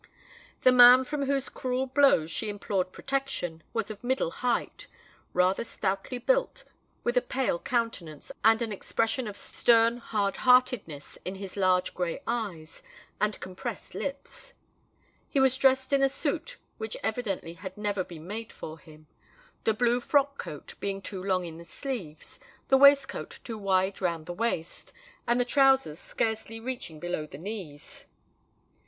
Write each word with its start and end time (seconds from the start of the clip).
The 0.63 0.71
man 0.71 1.03
from 1.03 1.27
whose 1.27 1.47
cruel 1.47 1.85
blows 1.85 2.31
she 2.31 2.49
implored 2.49 2.91
protection, 2.91 3.61
was 3.71 3.91
of 3.91 4.03
middle 4.03 4.31
height, 4.31 4.87
rather 5.31 5.63
stoutly 5.63 6.17
built, 6.17 6.63
with 7.03 7.17
a 7.17 7.21
pale 7.21 7.59
countenance, 7.59 8.31
and 8.43 8.63
an 8.63 8.71
expression 8.71 9.27
of 9.27 9.37
stern 9.37 9.97
hard 9.97 10.37
heartedness 10.37 11.19
in 11.23 11.35
his 11.35 11.55
large 11.55 11.93
grey 11.93 12.19
eyes 12.25 12.81
and 13.19 13.39
compressed 13.41 13.93
lips. 13.93 14.55
He 15.29 15.39
was 15.39 15.55
dressed 15.55 15.93
in 15.93 16.01
a 16.01 16.09
suit 16.09 16.57
which 16.79 16.97
evidently 17.03 17.53
had 17.53 17.77
never 17.77 18.03
been 18.03 18.25
made 18.25 18.51
for 18.51 18.79
him,—the 18.79 19.73
blue 19.75 19.99
frock 19.99 20.39
coat 20.39 20.73
being 20.79 20.99
too 21.03 21.23
long 21.23 21.45
in 21.45 21.59
the 21.59 21.63
sleeves, 21.65 22.39
the 22.69 22.77
waistcoat 22.77 23.37
too 23.43 23.59
wide 23.59 24.01
round 24.01 24.25
the 24.25 24.33
waist, 24.33 24.93
and 25.27 25.39
the 25.39 25.45
trousers 25.45 25.99
scarcely 25.99 26.59
reaching 26.59 26.99
below 26.99 27.27
the 27.27 27.37
knees. 27.37 28.07